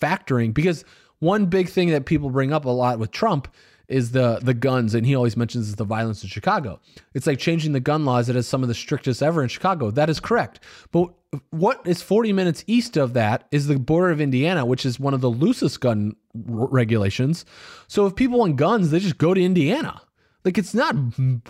factoring 0.00 0.52
because 0.52 0.84
one 1.20 1.46
big 1.46 1.68
thing 1.68 1.90
that 1.90 2.06
people 2.06 2.28
bring 2.28 2.52
up 2.52 2.64
a 2.64 2.70
lot 2.70 2.98
with 2.98 3.10
Trump 3.10 3.48
is 3.88 4.12
the 4.12 4.38
the 4.42 4.54
guns, 4.54 4.94
and 4.94 5.06
he 5.06 5.14
always 5.14 5.36
mentions 5.36 5.74
the 5.74 5.84
violence 5.84 6.22
in 6.22 6.28
Chicago. 6.28 6.80
It's 7.12 7.26
like 7.26 7.38
changing 7.38 7.72
the 7.72 7.80
gun 7.80 8.04
laws 8.04 8.26
that 8.28 8.36
is 8.36 8.48
some 8.48 8.62
of 8.62 8.68
the 8.68 8.74
strictest 8.74 9.22
ever 9.22 9.42
in 9.42 9.48
Chicago. 9.48 9.90
That 9.90 10.08
is 10.08 10.20
correct. 10.20 10.60
But 10.90 11.12
what 11.50 11.80
is 11.86 12.00
40 12.02 12.32
minutes 12.32 12.64
east 12.66 12.96
of 12.96 13.12
that 13.14 13.46
is 13.50 13.66
the 13.66 13.78
border 13.78 14.10
of 14.10 14.20
Indiana, 14.20 14.64
which 14.64 14.86
is 14.86 15.00
one 15.00 15.14
of 15.14 15.20
the 15.20 15.30
loosest 15.30 15.80
gun 15.80 16.16
r- 16.36 16.68
regulations. 16.68 17.44
So 17.88 18.06
if 18.06 18.14
people 18.14 18.38
want 18.38 18.56
guns, 18.56 18.90
they 18.90 19.00
just 19.00 19.18
go 19.18 19.34
to 19.34 19.42
Indiana. 19.42 20.00
Like 20.44 20.58
it's 20.58 20.74
not 20.74 20.94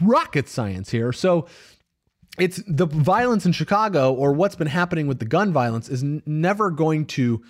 rocket 0.00 0.48
science 0.48 0.90
here. 0.90 1.12
So 1.12 1.46
it's 2.38 2.62
the 2.66 2.86
violence 2.86 3.46
in 3.46 3.52
Chicago 3.52 4.12
or 4.12 4.32
what's 4.32 4.56
been 4.56 4.66
happening 4.66 5.06
with 5.06 5.18
the 5.18 5.24
gun 5.24 5.52
violence 5.52 5.88
is 5.88 6.02
n- 6.02 6.22
never 6.26 6.70
going 6.70 7.06
to 7.06 7.42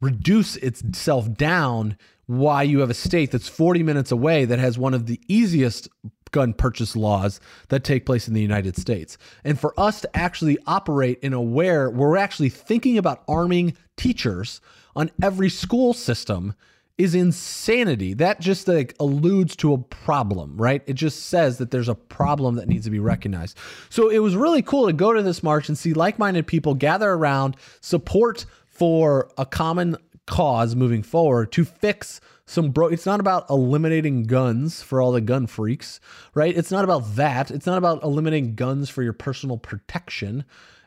reduce 0.00 0.56
itself 0.56 1.32
down 1.34 1.96
why 2.38 2.62
you 2.62 2.80
have 2.80 2.90
a 2.90 2.94
state 2.94 3.30
that's 3.30 3.48
40 3.48 3.82
minutes 3.82 4.10
away 4.10 4.44
that 4.44 4.58
has 4.58 4.78
one 4.78 4.94
of 4.94 5.06
the 5.06 5.20
easiest 5.28 5.88
gun 6.30 6.54
purchase 6.54 6.96
laws 6.96 7.40
that 7.68 7.84
take 7.84 8.06
place 8.06 8.26
in 8.26 8.34
the 8.34 8.40
United 8.40 8.76
States. 8.76 9.18
And 9.44 9.60
for 9.60 9.78
us 9.78 10.00
to 10.00 10.16
actually 10.16 10.58
operate 10.66 11.18
in 11.20 11.34
a 11.34 11.40
where 11.40 11.90
we're 11.90 12.16
actually 12.16 12.48
thinking 12.48 12.96
about 12.96 13.22
arming 13.28 13.76
teachers 13.96 14.60
on 14.96 15.10
every 15.22 15.50
school 15.50 15.92
system 15.92 16.54
is 16.98 17.14
insanity. 17.14 18.14
That 18.14 18.40
just 18.40 18.68
like 18.68 18.94
alludes 18.98 19.56
to 19.56 19.74
a 19.74 19.78
problem, 19.78 20.56
right? 20.56 20.82
It 20.86 20.94
just 20.94 21.26
says 21.26 21.58
that 21.58 21.70
there's 21.70 21.88
a 21.88 21.94
problem 21.94 22.56
that 22.56 22.68
needs 22.68 22.84
to 22.84 22.90
be 22.90 22.98
recognized. 22.98 23.58
So 23.88 24.08
it 24.08 24.18
was 24.18 24.36
really 24.36 24.62
cool 24.62 24.86
to 24.86 24.92
go 24.92 25.12
to 25.12 25.22
this 25.22 25.42
march 25.42 25.68
and 25.68 25.76
see 25.76 25.94
like-minded 25.94 26.46
people 26.46 26.74
gather 26.74 27.10
around, 27.10 27.56
support 27.80 28.46
for 28.66 29.30
a 29.36 29.44
common 29.44 29.96
cause 30.32 30.74
moving 30.74 31.02
forward 31.02 31.52
to 31.52 31.62
fix 31.62 32.18
some 32.46 32.70
bro 32.70 32.88
it's 32.88 33.04
not 33.04 33.20
about 33.20 33.48
eliminating 33.50 34.22
guns 34.24 34.82
for 34.82 35.02
all 35.02 35.12
the 35.12 35.20
gun 35.20 35.46
freaks 35.46 36.00
right 36.32 36.56
it's 36.56 36.70
not 36.70 36.84
about 36.84 37.16
that 37.16 37.50
it's 37.50 37.66
not 37.66 37.76
about 37.76 38.02
eliminating 38.02 38.54
guns 38.54 38.88
for 38.88 39.02
your 39.02 39.12
personal 39.12 39.58
protection 39.58 40.42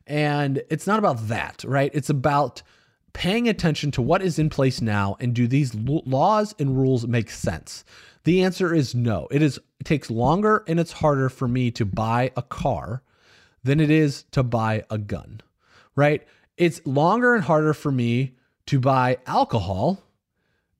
and 0.08 0.64
it's 0.72 0.88
not 0.88 0.98
about 0.98 1.28
that 1.28 1.64
right 1.68 1.92
it's 1.94 2.10
about 2.10 2.64
paying 3.16 3.48
attention 3.48 3.92
to 3.92 4.02
what 4.02 4.22
is 4.22 4.38
in 4.38 4.50
place 4.50 4.82
now 4.82 5.16
and 5.22 5.34
do 5.34 5.48
these 5.48 5.74
laws 5.74 6.54
and 6.60 6.78
rules 6.78 7.08
make 7.08 7.30
sense? 7.30 7.86
The 8.26 8.44
answer 8.44 8.74
is 8.74 8.94
no. 8.94 9.28
It 9.32 9.42
is 9.42 9.58
it 9.80 9.86
takes 9.86 10.12
longer 10.12 10.66
and 10.68 10.80
it's 10.80 10.92
harder 10.92 11.30
for 11.30 11.48
me 11.48 11.72
to 11.72 11.86
buy 11.86 12.32
a 12.36 12.42
car 12.42 13.04
than 13.64 13.80
it 13.80 13.90
is 13.90 14.24
to 14.32 14.44
buy 14.44 14.84
a 14.90 14.98
gun. 14.98 15.40
Right? 15.96 16.28
It's 16.58 16.86
longer 16.86 17.36
and 17.36 17.44
harder 17.44 17.74
for 17.74 17.92
me 17.92 18.36
to 18.68 18.80
buy 18.80 19.18
alcohol 19.26 20.02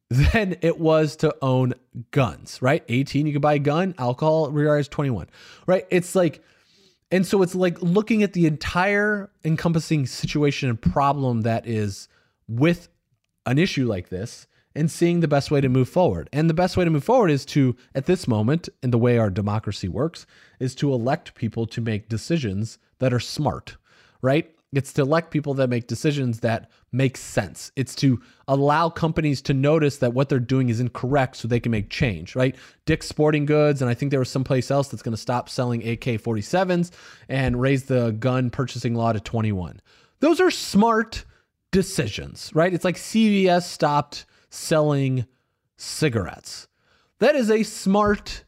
than 0.10 0.58
it 0.62 0.80
was 0.80 1.16
to 1.18 1.36
own 1.42 1.74
guns, 2.12 2.62
right? 2.62 2.84
18 2.88 3.28
you 3.28 3.34
can 3.34 3.42
buy 3.42 3.56
a 3.56 3.60
gun, 3.60 3.96
alcohol 3.98 4.52
requires 4.52 4.88
21. 4.88 5.28
Right? 5.68 5.86
It's 5.90 6.16
like 6.16 6.44
and 7.12 7.26
so 7.26 7.42
it's 7.44 7.56
like 7.56 7.82
looking 7.82 8.24
at 8.24 8.34
the 8.34 8.48
entire 8.48 9.30
encompassing 9.44 10.06
situation 10.06 10.70
and 10.70 10.82
problem 10.82 11.42
that 11.42 11.68
is 11.68 12.08
with 12.48 12.90
an 13.46 13.58
issue 13.60 13.88
like 13.88 14.10
this 14.10 14.48
and 14.76 14.92
seeing 14.92 15.20
the 15.20 15.28
best 15.28 15.52
way 15.52 15.62
to 15.62 15.70
move 15.70 15.88
forward. 15.88 16.30
And 16.34 16.50
the 16.50 16.54
best 16.54 16.76
way 16.76 16.84
to 16.84 16.92
move 16.92 17.04
forward 17.04 17.32
is 17.32 17.46
to, 17.46 17.76
at 17.94 18.08
this 18.08 18.28
moment, 18.28 18.68
in 18.84 18.92
the 18.92 18.98
way 18.98 19.18
our 19.18 19.30
democracy 19.30 19.88
works, 19.88 20.26
is 20.60 20.76
to 20.76 20.92
elect 20.92 21.36
people 21.36 21.66
to 21.68 21.80
make 21.80 22.10
decisions 22.10 22.78
that 23.00 23.14
are 23.14 23.20
smart, 23.20 23.78
right? 24.22 24.54
It's 24.76 24.92
to 24.94 25.02
elect 25.02 25.32
people 25.32 25.54
that 25.56 25.70
make 25.70 25.88
decisions 25.88 26.42
that 26.42 26.70
make 26.92 27.16
sense. 27.16 27.72
It's 27.76 27.96
to 27.96 28.22
allow 28.48 28.90
companies 28.90 29.42
to 29.44 29.54
notice 29.54 29.98
that 29.98 30.14
what 30.14 30.28
they're 30.30 30.40
doing 30.40 30.70
is 30.70 30.80
incorrect 30.80 31.38
so 31.38 31.48
they 31.48 31.60
can 31.62 31.72
make 31.72 31.90
change, 31.90 32.36
right? 32.36 32.56
Dick's 32.86 33.08
Sporting 33.08 33.46
Goods, 33.46 33.82
and 33.82 33.90
I 33.90 33.94
think 33.94 34.12
there 34.12 34.20
was 34.20 34.30
someplace 34.30 34.70
else 34.70 34.90
that's 34.90 35.02
going 35.02 35.16
to 35.16 35.22
stop 35.22 35.50
selling 35.50 35.82
AK 35.88 36.04
47s 36.22 36.92
and 37.30 37.60
raise 37.60 37.86
the 37.86 38.12
gun 38.12 38.50
purchasing 38.50 38.96
law 38.96 39.14
to 39.14 39.20
21. 39.20 39.82
Those 40.20 40.42
are 40.42 40.52
smart 40.52 41.24
decisions, 41.72 42.52
right? 42.54 42.74
It's 42.74 42.86
like 42.86 42.98
CVS 42.98 43.64
stopped 43.64 44.26
selling 44.50 45.26
cigarettes. 45.78 46.68
That 47.20 47.36
is 47.36 47.50
a 47.50 47.64
smart 47.64 48.44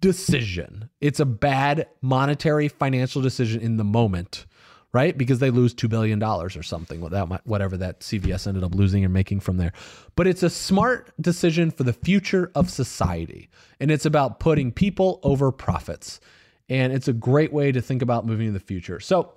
decision. 0.00 0.90
It's 1.00 1.20
a 1.20 1.24
bad 1.24 1.88
monetary 2.00 2.68
financial 2.68 3.22
decision 3.22 3.60
in 3.60 3.78
the 3.78 3.84
moment, 3.84 4.46
right? 4.92 5.16
Because 5.16 5.38
they 5.38 5.50
lose 5.50 5.74
$2 5.74 5.88
billion 5.88 6.22
or 6.22 6.50
something, 6.50 7.00
whatever 7.00 7.76
that 7.78 8.00
CVS 8.00 8.46
ended 8.46 8.62
up 8.62 8.74
losing 8.74 9.04
and 9.04 9.14
making 9.14 9.40
from 9.40 9.56
there. 9.56 9.72
But 10.16 10.26
it's 10.26 10.42
a 10.42 10.50
smart 10.50 11.12
decision 11.20 11.70
for 11.70 11.82
the 11.84 11.94
future 11.94 12.52
of 12.54 12.70
society. 12.70 13.48
And 13.80 13.90
it's 13.90 14.04
about 14.04 14.38
putting 14.38 14.70
people 14.70 15.18
over 15.22 15.50
profits. 15.50 16.20
And 16.68 16.92
it's 16.92 17.08
a 17.08 17.12
great 17.12 17.52
way 17.52 17.72
to 17.72 17.80
think 17.80 18.02
about 18.02 18.26
moving 18.26 18.48
in 18.48 18.54
the 18.54 18.60
future. 18.60 19.00
So 19.00 19.32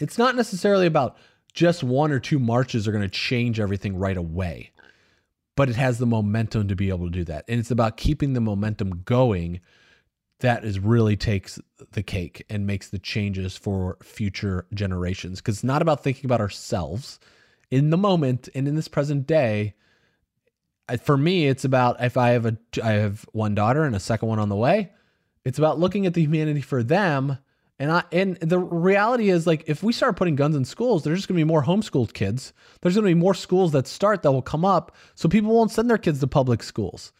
it's 0.00 0.18
not 0.18 0.36
necessarily 0.36 0.86
about 0.86 1.16
just 1.52 1.82
one 1.82 2.12
or 2.12 2.20
two 2.20 2.38
marches 2.38 2.86
are 2.86 2.92
going 2.92 3.02
to 3.02 3.08
change 3.08 3.60
everything 3.60 3.96
right 3.96 4.16
away. 4.16 4.72
But 5.56 5.70
it 5.70 5.76
has 5.76 5.98
the 5.98 6.06
momentum 6.06 6.68
to 6.68 6.76
be 6.76 6.88
able 6.88 7.06
to 7.06 7.12
do 7.12 7.24
that. 7.24 7.44
And 7.48 7.58
it's 7.60 7.70
about 7.70 7.96
keeping 7.96 8.32
the 8.32 8.40
momentum 8.40 9.02
going 9.04 9.60
that 10.40 10.64
is 10.64 10.78
really 10.78 11.16
takes 11.16 11.60
the 11.92 12.02
cake 12.02 12.44
and 12.50 12.66
makes 12.66 12.88
the 12.88 12.98
changes 12.98 13.56
for 13.56 13.96
future 14.02 14.66
generations. 14.74 15.40
Because 15.40 15.56
it's 15.56 15.64
not 15.64 15.82
about 15.82 16.02
thinking 16.02 16.26
about 16.26 16.40
ourselves 16.40 17.18
in 17.70 17.90
the 17.90 17.96
moment 17.96 18.48
and 18.54 18.68
in 18.68 18.74
this 18.74 18.88
present 18.88 19.26
day. 19.26 19.74
For 21.02 21.16
me, 21.16 21.46
it's 21.46 21.64
about 21.64 22.02
if 22.02 22.16
I 22.16 22.30
have 22.30 22.46
a 22.46 22.56
I 22.82 22.92
have 22.92 23.26
one 23.32 23.54
daughter 23.54 23.84
and 23.84 23.96
a 23.96 24.00
second 24.00 24.28
one 24.28 24.38
on 24.38 24.48
the 24.50 24.56
way. 24.56 24.92
It's 25.44 25.58
about 25.58 25.78
looking 25.78 26.06
at 26.06 26.14
the 26.14 26.22
humanity 26.22 26.60
for 26.60 26.82
them 26.82 27.38
and 27.78 27.90
I 27.90 28.04
and 28.12 28.36
the 28.36 28.58
reality 28.58 29.30
is 29.30 29.46
like 29.46 29.64
if 29.66 29.82
we 29.82 29.92
start 29.92 30.16
putting 30.16 30.36
guns 30.36 30.54
in 30.54 30.64
schools, 30.64 31.02
there's 31.02 31.18
just 31.18 31.28
gonna 31.28 31.38
be 31.38 31.44
more 31.44 31.64
homeschooled 31.64 32.12
kids. 32.12 32.52
There's 32.80 32.94
gonna 32.94 33.08
be 33.08 33.14
more 33.14 33.34
schools 33.34 33.72
that 33.72 33.88
start 33.88 34.22
that 34.22 34.32
will 34.32 34.42
come 34.42 34.64
up, 34.64 34.94
so 35.14 35.28
people 35.28 35.52
won't 35.52 35.72
send 35.72 35.90
their 35.90 35.98
kids 35.98 36.20
to 36.20 36.26
public 36.26 36.62
schools. 36.62 37.12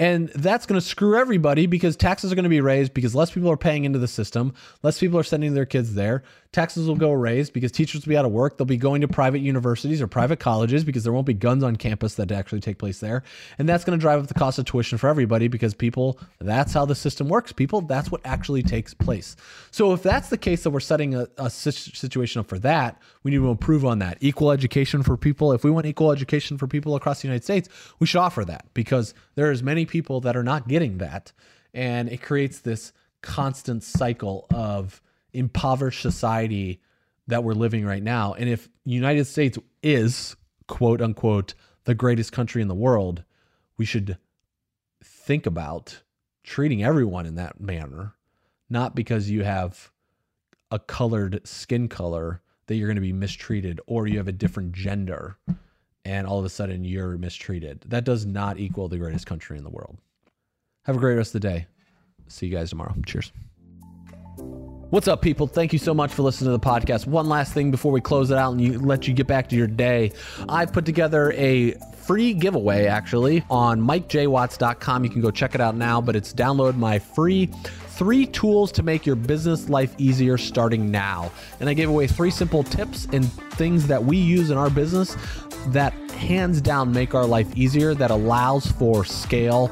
And 0.00 0.30
that's 0.30 0.64
going 0.64 0.80
to 0.80 0.86
screw 0.86 1.14
everybody 1.14 1.66
because 1.66 1.94
taxes 1.94 2.32
are 2.32 2.34
going 2.34 2.44
to 2.44 2.48
be 2.48 2.62
raised 2.62 2.94
because 2.94 3.14
less 3.14 3.30
people 3.30 3.50
are 3.50 3.56
paying 3.58 3.84
into 3.84 3.98
the 3.98 4.08
system, 4.08 4.54
less 4.82 4.98
people 4.98 5.18
are 5.18 5.22
sending 5.22 5.52
their 5.52 5.66
kids 5.66 5.94
there. 5.94 6.22
Taxes 6.52 6.88
will 6.88 6.96
go 6.96 7.12
raised 7.12 7.52
because 7.52 7.70
teachers 7.70 8.04
will 8.04 8.08
be 8.08 8.16
out 8.16 8.24
of 8.24 8.32
work. 8.32 8.56
They'll 8.56 8.64
be 8.64 8.78
going 8.78 9.02
to 9.02 9.08
private 9.08 9.40
universities 9.40 10.00
or 10.00 10.06
private 10.08 10.40
colleges 10.40 10.84
because 10.84 11.04
there 11.04 11.12
won't 11.12 11.26
be 11.26 11.34
guns 11.34 11.62
on 11.62 11.76
campus 11.76 12.14
that 12.14 12.32
actually 12.32 12.60
take 12.60 12.78
place 12.78 12.98
there. 12.98 13.22
And 13.58 13.68
that's 13.68 13.84
going 13.84 13.96
to 13.96 14.00
drive 14.00 14.20
up 14.20 14.26
the 14.26 14.34
cost 14.34 14.58
of 14.58 14.64
tuition 14.64 14.96
for 14.96 15.08
everybody 15.08 15.48
because 15.48 15.74
people, 15.74 16.18
that's 16.40 16.72
how 16.72 16.86
the 16.86 16.94
system 16.94 17.28
works. 17.28 17.52
People, 17.52 17.82
that's 17.82 18.10
what 18.10 18.22
actually 18.24 18.62
takes 18.62 18.94
place. 18.94 19.36
So 19.70 19.92
if 19.92 20.02
that's 20.02 20.30
the 20.30 20.38
case 20.38 20.62
that 20.64 20.70
we're 20.70 20.80
setting 20.80 21.14
a, 21.14 21.28
a 21.36 21.50
situation 21.50 22.40
up 22.40 22.48
for 22.48 22.58
that, 22.60 23.00
we 23.22 23.30
need 23.30 23.36
to 23.36 23.50
improve 23.50 23.84
on 23.84 23.98
that. 23.98 24.16
Equal 24.20 24.50
education 24.50 25.02
for 25.02 25.18
people. 25.18 25.52
If 25.52 25.62
we 25.62 25.70
want 25.70 25.84
equal 25.84 26.10
education 26.10 26.56
for 26.56 26.66
people 26.66 26.96
across 26.96 27.20
the 27.20 27.28
United 27.28 27.44
States, 27.44 27.68
we 27.98 28.06
should 28.06 28.20
offer 28.20 28.46
that 28.46 28.64
because 28.72 29.12
there's 29.34 29.62
many 29.62 29.84
people 29.90 30.20
that 30.20 30.36
are 30.36 30.44
not 30.44 30.68
getting 30.68 30.98
that. 30.98 31.32
And 31.74 32.08
it 32.08 32.22
creates 32.22 32.60
this 32.60 32.92
constant 33.20 33.82
cycle 33.82 34.46
of 34.54 35.02
impoverished 35.32 36.00
society 36.00 36.80
that 37.26 37.44
we're 37.44 37.52
living 37.52 37.84
right 37.84 38.02
now. 38.02 38.32
And 38.34 38.48
if 38.48 38.68
United 38.84 39.26
States 39.26 39.58
is 39.82 40.36
quote 40.68 41.02
unquote 41.02 41.54
the 41.84 41.94
greatest 41.94 42.32
country 42.32 42.62
in 42.62 42.68
the 42.68 42.74
world, 42.74 43.24
we 43.76 43.84
should 43.84 44.16
think 45.02 45.44
about 45.44 46.02
treating 46.44 46.82
everyone 46.82 47.26
in 47.26 47.34
that 47.34 47.60
manner, 47.60 48.14
not 48.68 48.94
because 48.94 49.28
you 49.28 49.42
have 49.42 49.90
a 50.70 50.78
colored 50.78 51.40
skin 51.46 51.88
color 51.88 52.42
that 52.66 52.76
you're 52.76 52.88
going 52.88 52.94
to 52.94 53.00
be 53.00 53.12
mistreated 53.12 53.80
or 53.86 54.06
you 54.06 54.18
have 54.18 54.28
a 54.28 54.32
different 54.32 54.72
gender 54.72 55.36
and 56.04 56.26
all 56.26 56.38
of 56.38 56.44
a 56.44 56.48
sudden 56.48 56.84
you're 56.84 57.16
mistreated. 57.18 57.84
That 57.86 58.04
does 58.04 58.26
not 58.26 58.58
equal 58.58 58.88
the 58.88 58.98
greatest 58.98 59.26
country 59.26 59.58
in 59.58 59.64
the 59.64 59.70
world. 59.70 59.98
Have 60.84 60.96
a 60.96 60.98
great 60.98 61.14
rest 61.14 61.34
of 61.34 61.40
the 61.40 61.48
day. 61.48 61.66
See 62.28 62.46
you 62.46 62.56
guys 62.56 62.70
tomorrow. 62.70 62.94
Cheers. 63.06 63.32
What's 64.90 65.06
up, 65.06 65.22
people? 65.22 65.46
Thank 65.46 65.72
you 65.72 65.78
so 65.78 65.94
much 65.94 66.12
for 66.12 66.22
listening 66.22 66.48
to 66.48 66.52
the 66.52 66.66
podcast. 66.66 67.06
One 67.06 67.28
last 67.28 67.52
thing 67.52 67.70
before 67.70 67.92
we 67.92 68.00
close 68.00 68.32
it 68.32 68.38
out 68.38 68.50
and 68.50 68.60
you, 68.60 68.78
let 68.80 69.06
you 69.06 69.14
get 69.14 69.28
back 69.28 69.48
to 69.50 69.56
your 69.56 69.68
day. 69.68 70.10
I've 70.48 70.72
put 70.72 70.84
together 70.84 71.32
a 71.36 71.74
free 72.02 72.34
giveaway 72.34 72.86
actually 72.86 73.44
on 73.48 73.80
mikejwatts.com. 73.80 75.04
You 75.04 75.10
can 75.10 75.20
go 75.20 75.30
check 75.30 75.54
it 75.54 75.60
out 75.60 75.76
now, 75.76 76.00
but 76.00 76.16
it's 76.16 76.32
download 76.32 76.76
my 76.76 76.98
free 76.98 77.46
three 78.00 78.24
tools 78.26 78.72
to 78.72 78.82
make 78.82 79.04
your 79.04 79.14
business 79.14 79.68
life 79.68 79.94
easier 79.98 80.38
starting 80.38 80.90
now. 80.90 81.30
And 81.60 81.68
I 81.68 81.74
gave 81.74 81.90
away 81.90 82.06
three 82.06 82.30
simple 82.30 82.62
tips 82.64 83.06
and 83.12 83.30
things 83.52 83.86
that 83.88 84.02
we 84.02 84.16
use 84.16 84.50
in 84.50 84.56
our 84.56 84.70
business 84.70 85.16
that 85.68 85.92
hands 86.12 86.60
down 86.60 86.92
make 86.92 87.14
our 87.14 87.26
life 87.26 87.56
easier, 87.56 87.94
that 87.94 88.10
allows 88.10 88.66
for 88.66 89.04
scale 89.04 89.70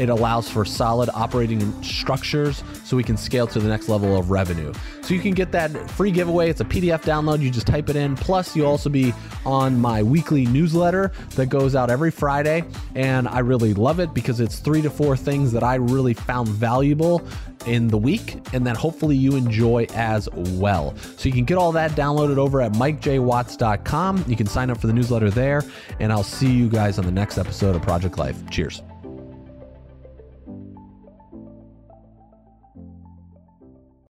it 0.00 0.08
allows 0.08 0.48
for 0.48 0.64
solid 0.64 1.10
operating 1.12 1.60
structures 1.82 2.64
so 2.84 2.96
we 2.96 3.04
can 3.04 3.18
scale 3.18 3.46
to 3.46 3.60
the 3.60 3.68
next 3.68 3.88
level 3.88 4.16
of 4.16 4.30
revenue. 4.30 4.72
So 5.02 5.12
you 5.12 5.20
can 5.20 5.32
get 5.32 5.52
that 5.52 5.90
free 5.90 6.10
giveaway. 6.10 6.48
It's 6.48 6.62
a 6.62 6.64
PDF 6.64 7.02
download. 7.02 7.40
You 7.42 7.50
just 7.50 7.66
type 7.66 7.90
it 7.90 7.96
in. 7.96 8.16
Plus, 8.16 8.56
you'll 8.56 8.66
also 8.66 8.88
be 8.88 9.12
on 9.44 9.78
my 9.78 10.02
weekly 10.02 10.46
newsletter 10.46 11.12
that 11.36 11.46
goes 11.46 11.74
out 11.74 11.90
every 11.90 12.10
Friday. 12.10 12.64
And 12.94 13.28
I 13.28 13.40
really 13.40 13.74
love 13.74 14.00
it 14.00 14.14
because 14.14 14.40
it's 14.40 14.58
three 14.58 14.80
to 14.80 14.88
four 14.88 15.18
things 15.18 15.52
that 15.52 15.62
I 15.62 15.74
really 15.74 16.14
found 16.14 16.48
valuable 16.48 17.22
in 17.66 17.88
the 17.88 17.98
week 17.98 18.40
and 18.54 18.66
that 18.66 18.78
hopefully 18.78 19.16
you 19.16 19.36
enjoy 19.36 19.86
as 19.92 20.30
well. 20.32 20.96
So 21.18 21.28
you 21.28 21.34
can 21.34 21.44
get 21.44 21.58
all 21.58 21.72
that 21.72 21.90
downloaded 21.90 22.38
over 22.38 22.62
at 22.62 22.72
mikejwatts.com. 22.72 24.24
You 24.26 24.36
can 24.36 24.46
sign 24.46 24.70
up 24.70 24.78
for 24.78 24.86
the 24.86 24.94
newsletter 24.94 25.28
there. 25.28 25.62
And 25.98 26.10
I'll 26.10 26.22
see 26.22 26.50
you 26.50 26.70
guys 26.70 26.98
on 26.98 27.04
the 27.04 27.12
next 27.12 27.36
episode 27.36 27.76
of 27.76 27.82
Project 27.82 28.16
Life. 28.16 28.38
Cheers. 28.48 28.80